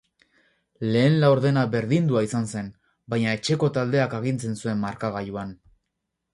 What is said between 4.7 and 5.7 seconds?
markagailuan.